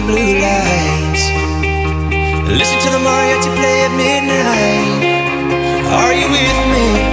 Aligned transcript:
the 0.00 0.06
blue 0.06 0.38
lights. 0.40 1.24
Listen 2.48 2.78
to 2.80 2.90
the 2.90 2.98
mariachi 2.98 3.50
play 3.56 3.84
at 3.86 3.92
midnight. 3.96 5.04
Are 6.00 6.14
you 6.14 6.28
with 6.28 6.58
me? 6.72 7.09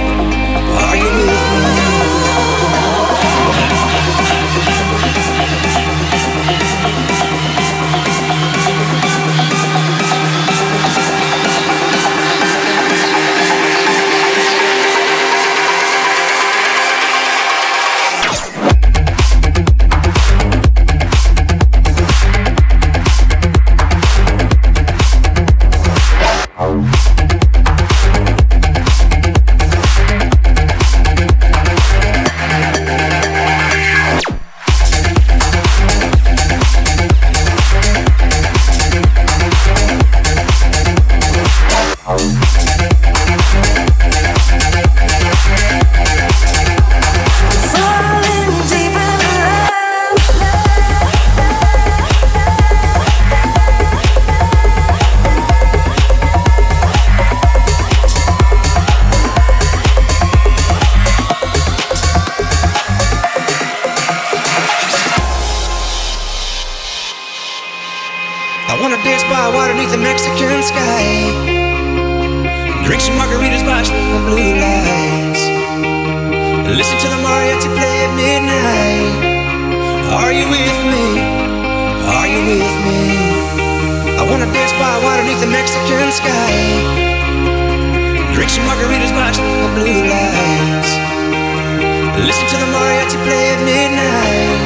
the 92.60 92.66
mariachi 92.74 93.18
play 93.24 93.44
at 93.54 93.60
midnight? 93.68 94.60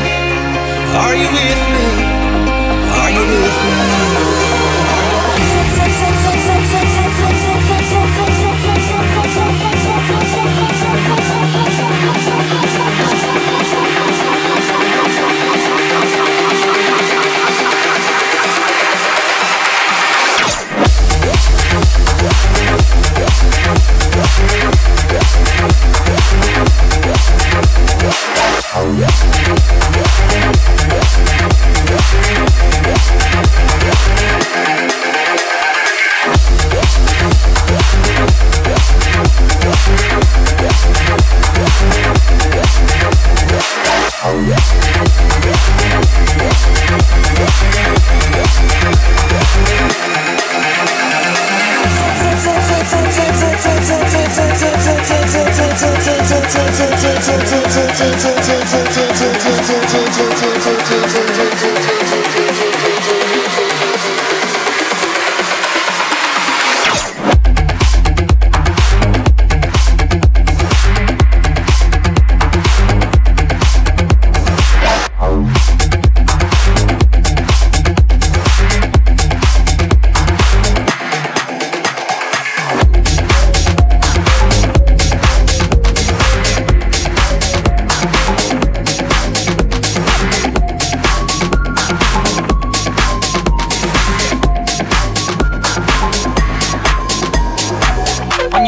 Are 1.05 1.17
you 1.17 1.29
with 1.37 1.62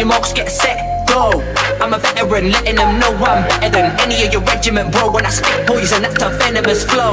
marks, 0.05 0.33
get 0.33 0.51
set, 0.51 1.09
go. 1.09 1.41
I'm 1.81 1.93
a 1.95 1.99
veteran, 1.99 2.51
letting 2.51 2.77
them 2.77 2.99
know 3.01 3.13
I'm 3.25 3.49
better 3.49 3.71
than 3.71 3.97
any 4.01 4.25
of 4.27 4.33
your 4.33 4.43
regiment, 4.43 4.93
bro. 4.93 5.11
When 5.11 5.25
I 5.25 5.31
spit 5.31 5.67
poison, 5.67 6.03
that's 6.03 6.23
a 6.23 6.31
venomous 6.31 6.85
flow. 6.85 7.13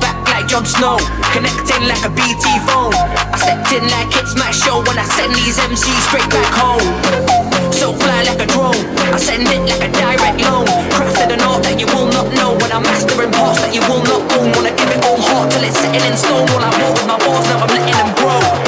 Back 0.00 0.16
like 0.28 0.46
Jon 0.46 0.66
Snow, 0.66 0.98
connecting 1.32 1.88
like 1.88 2.04
a 2.04 2.12
BT 2.12 2.44
phone. 2.68 2.92
I 3.32 3.36
stepped 3.40 3.72
in 3.72 3.84
like 3.88 4.12
it's 4.16 4.36
my 4.36 4.50
show 4.50 4.84
when 4.84 4.98
I 4.98 5.04
send 5.16 5.32
these 5.34 5.56
MCs 5.56 6.00
straight 6.08 6.28
back 6.28 6.52
home. 6.52 6.86
So 7.72 7.92
fly 7.92 8.22
like 8.24 8.40
a 8.40 8.46
drone, 8.46 8.76
I 9.12 9.18
send 9.18 9.48
it 9.48 9.62
like 9.64 9.84
a 9.84 9.90
direct 9.92 10.40
loan. 10.44 10.66
Crafted 10.92 11.32
an 11.32 11.40
art 11.40 11.62
that 11.64 11.80
you 11.80 11.86
will 11.96 12.08
not 12.12 12.28
know 12.36 12.52
when 12.60 12.72
I'm 12.72 12.82
mastering 12.82 13.32
parts 13.32 13.60
that 13.64 13.74
you 13.74 13.80
will 13.88 14.04
not 14.04 14.22
own. 14.36 14.52
Wanna 14.52 14.72
give 14.76 14.90
it 14.90 15.00
all 15.04 15.20
heart 15.20 15.50
till 15.50 15.64
it's 15.64 15.76
setting 15.78 16.04
in 16.04 16.16
stone. 16.16 16.48
All 16.50 16.60
I 16.60 16.70
want 16.76 16.92
with 16.92 17.06
my 17.08 17.18
bars 17.18 17.46
now 17.48 17.64
I'm 17.64 17.70
letting 17.72 17.96
them 17.96 18.10
grow 18.16 18.65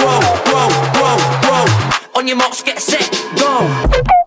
on 2.19 2.27
your 2.27 2.37
marks, 2.37 2.63
get 2.63 2.81
set, 2.81 3.09
go. 3.39 4.18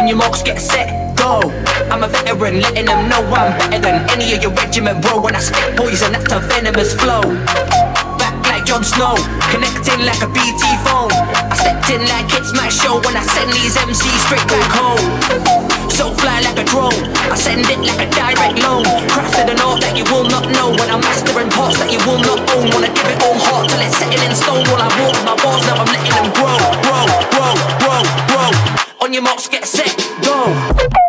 When 0.00 0.08
your 0.08 0.16
marks 0.16 0.40
get 0.40 0.56
set, 0.56 1.12
go. 1.12 1.44
I'm 1.92 2.00
a 2.00 2.08
veteran, 2.08 2.64
letting 2.64 2.88
them 2.88 3.12
know 3.12 3.20
I'm 3.36 3.52
better 3.60 3.84
than 3.84 4.08
any 4.08 4.32
of 4.32 4.40
your 4.40 4.56
regiment, 4.56 5.04
bro. 5.04 5.20
When 5.20 5.36
I 5.36 5.44
spit 5.44 5.76
poison, 5.76 6.16
that's 6.16 6.32
a 6.32 6.40
venomous 6.40 6.96
flow. 6.96 7.20
Back 8.16 8.32
like 8.48 8.64
Jon 8.64 8.80
Snow, 8.80 9.12
connecting 9.52 10.00
like 10.08 10.24
a 10.24 10.30
BT 10.32 10.64
phone. 10.88 11.12
I 11.12 11.52
stepped 11.52 11.92
in 11.92 12.00
like 12.08 12.32
it's 12.32 12.56
my 12.56 12.72
show 12.72 12.96
when 13.04 13.12
I 13.12 13.20
send 13.28 13.52
these 13.52 13.76
MCs 13.76 14.20
straight 14.24 14.48
back 14.48 14.72
home. 14.72 15.04
So 15.92 16.16
fly 16.16 16.40
like 16.48 16.56
a 16.56 16.64
drone, 16.64 16.96
I 17.28 17.36
send 17.36 17.68
it 17.68 17.84
like 17.84 18.00
a 18.00 18.08
direct 18.08 18.56
loan. 18.64 18.88
Crafted 19.12 19.52
an 19.52 19.60
art 19.60 19.84
that 19.84 20.00
you 20.00 20.08
will 20.08 20.24
not 20.24 20.48
know. 20.48 20.72
When 20.80 20.88
I'm 20.88 21.04
mastering 21.04 21.52
parts 21.52 21.76
that 21.76 21.92
you 21.92 22.00
will 22.08 22.24
not 22.24 22.40
own. 22.56 22.72
Wanna 22.72 22.88
give 22.88 23.04
it 23.04 23.20
all 23.20 23.36
heart 23.36 23.68
till 23.68 23.84
it's 23.84 24.00
setting 24.00 24.24
in 24.24 24.32
stone. 24.32 24.64
While 24.72 24.80
I 24.80 24.88
walk 24.96 25.20
my 25.28 25.36
bars, 25.44 25.60
now 25.68 25.76
I'm 25.76 25.92
letting 25.92 26.16
them 26.16 26.32
grow, 26.32 26.56
grow, 26.88 27.04
grow, 27.36 27.52
grow, 27.84 28.00
grow. 28.32 28.79
When 29.10 29.14
your 29.14 29.24
marks 29.24 29.48
get 29.48 29.64
set, 29.64 29.98
go. 30.22 30.99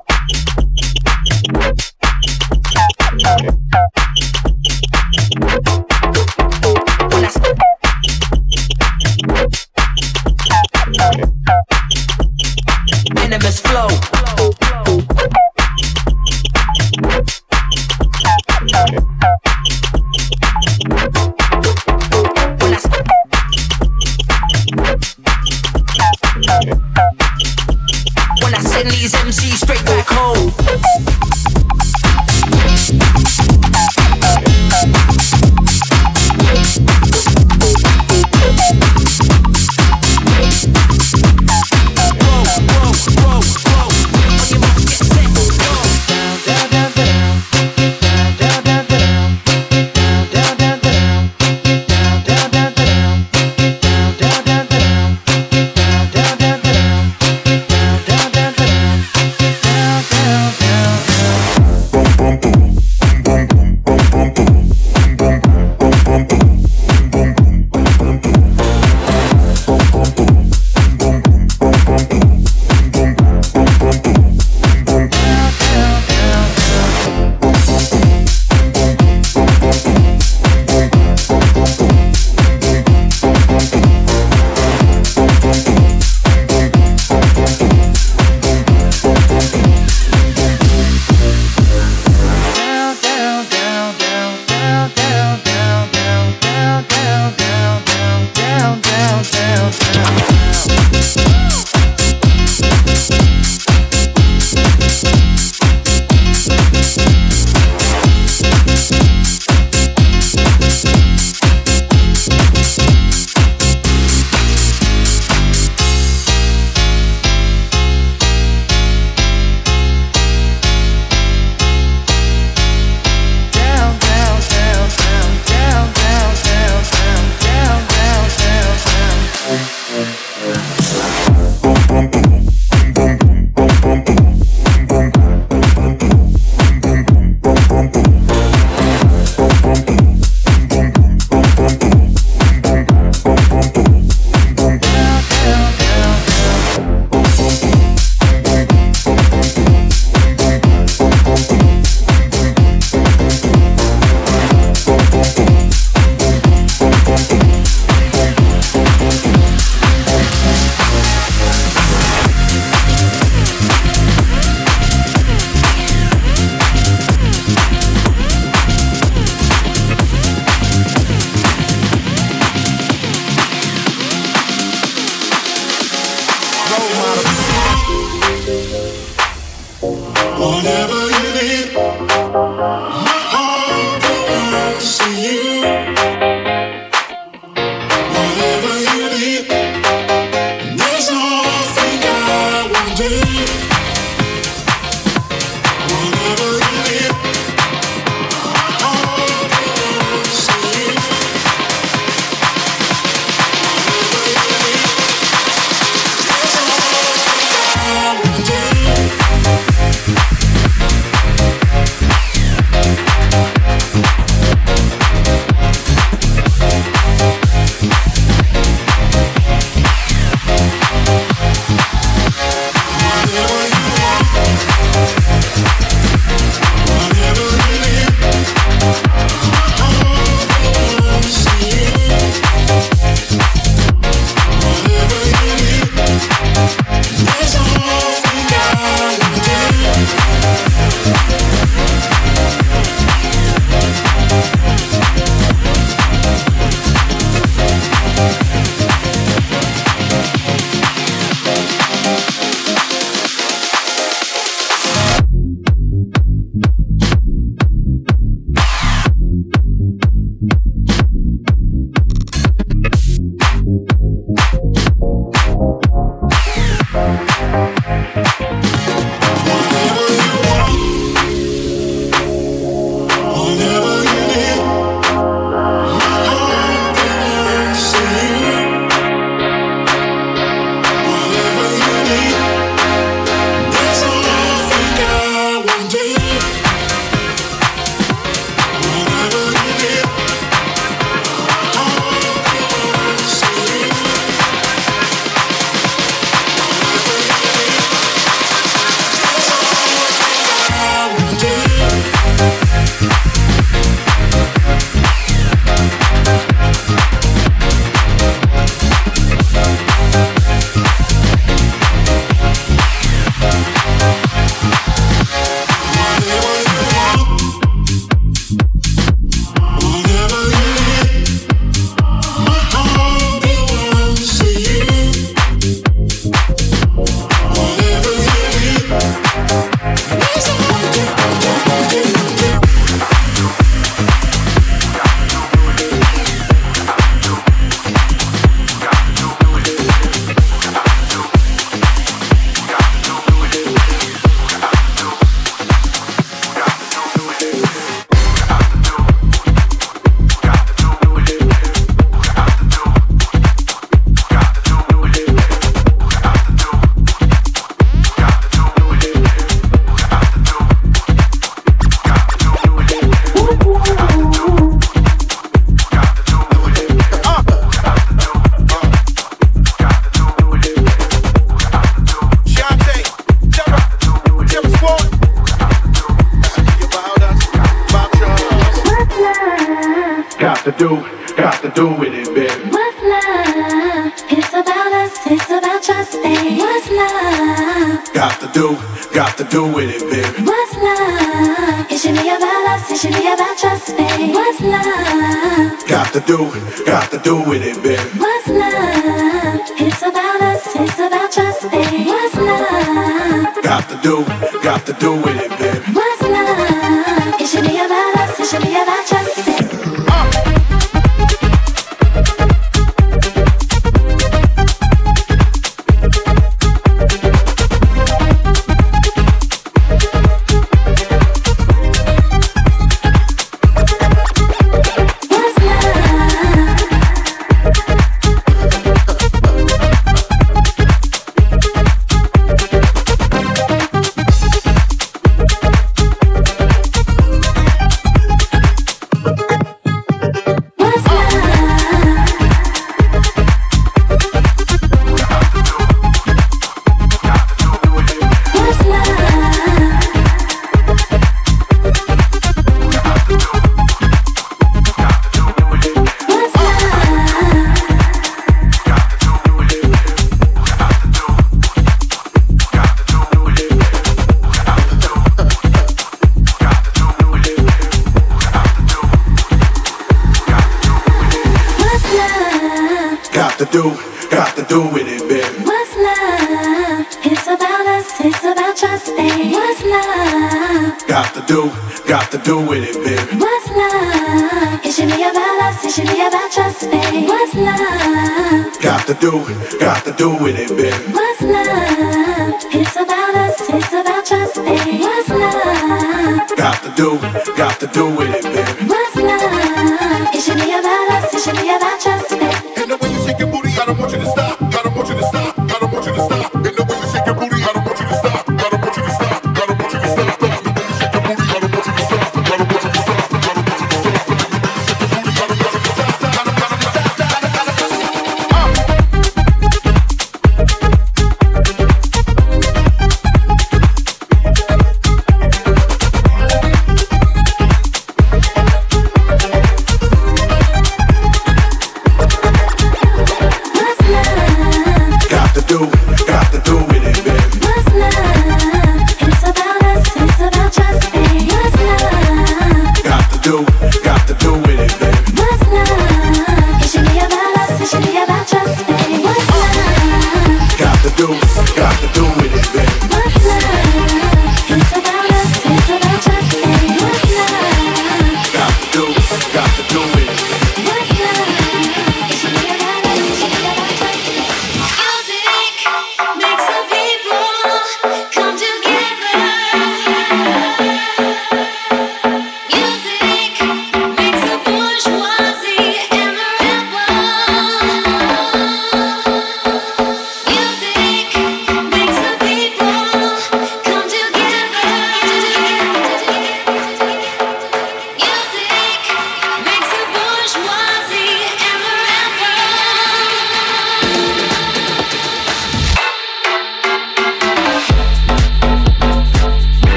do. 535.71 536.30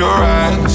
Your 0.00 0.08
eyes. 0.08 0.69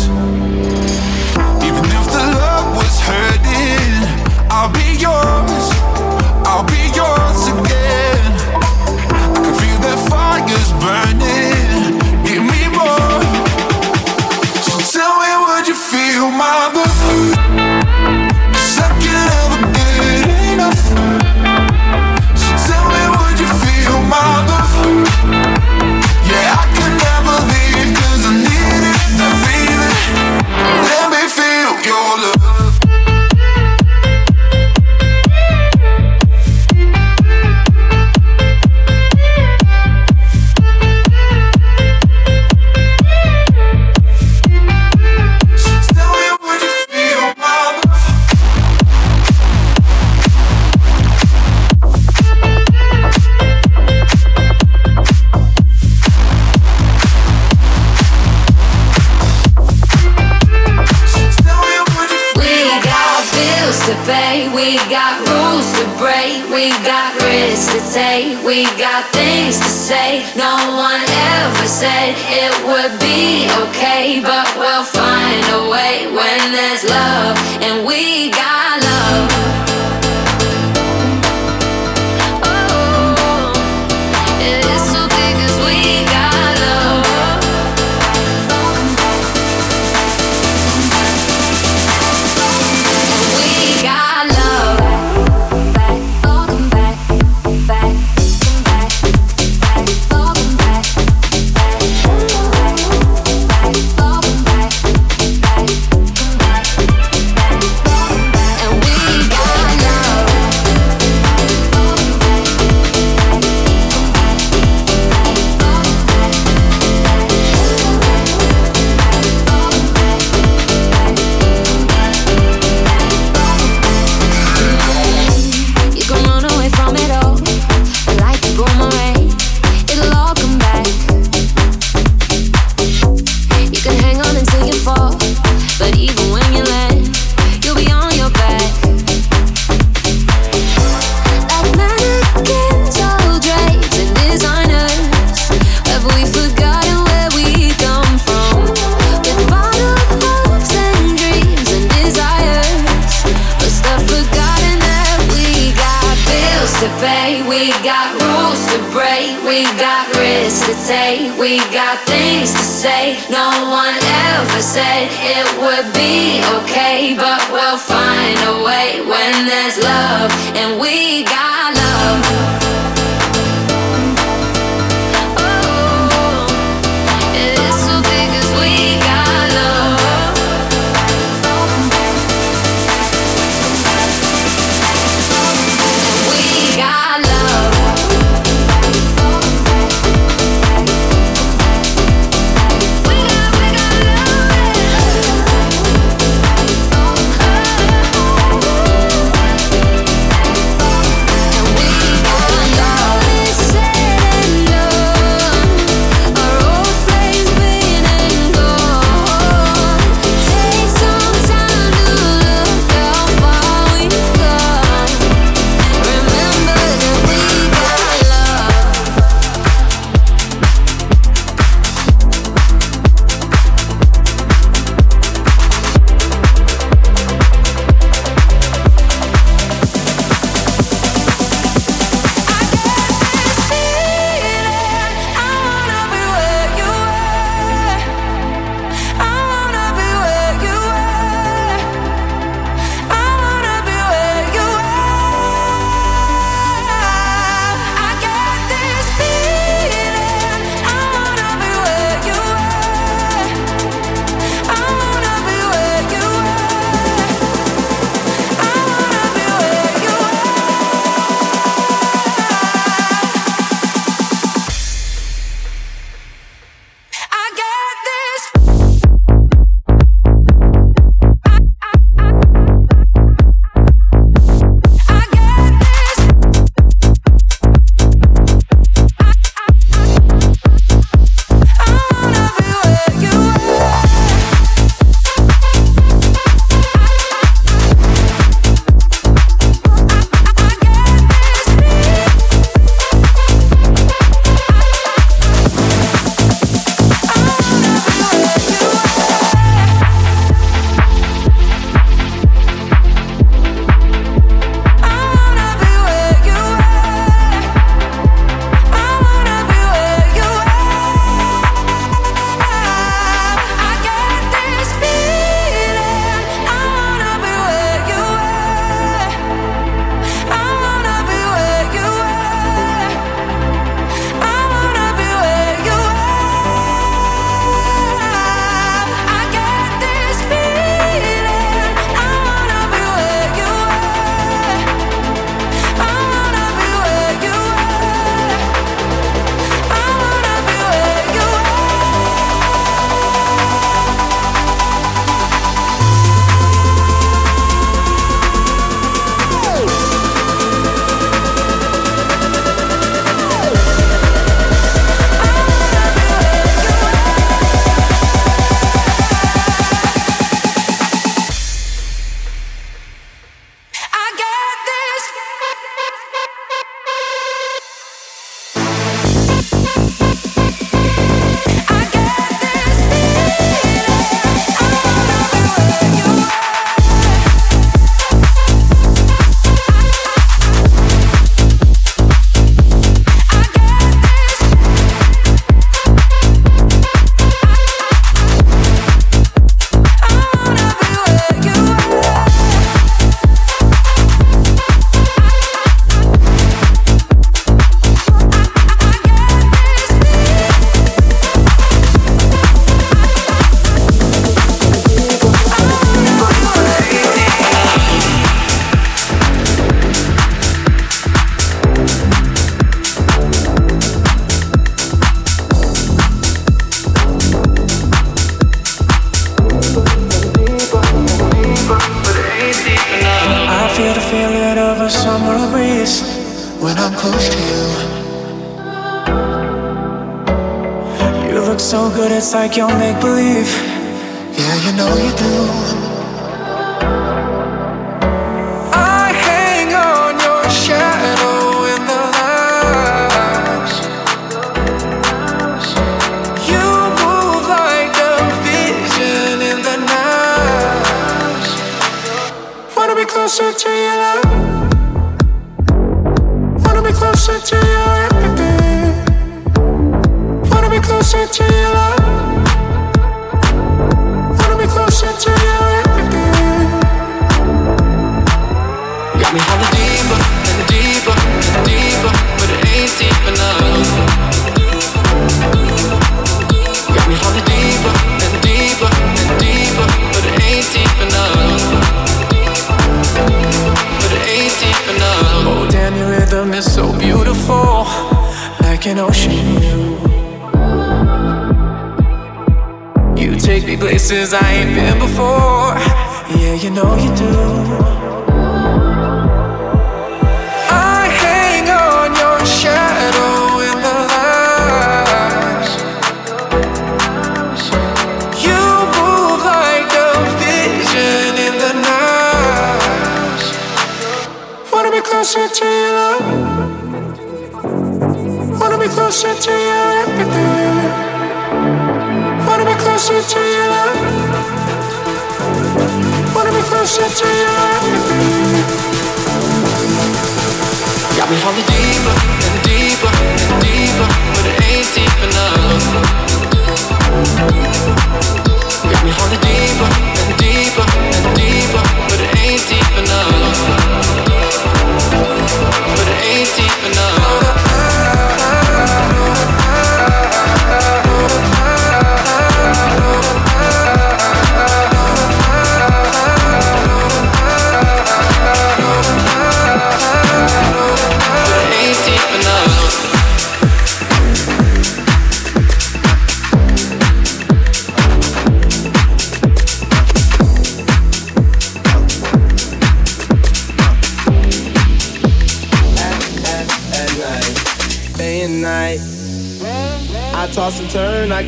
Cause 494.45 494.53
I 494.53 494.73
ain't 494.73 494.93
been 494.93 495.17
before. 495.17 495.54